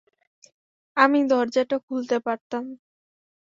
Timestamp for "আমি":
0.97-1.19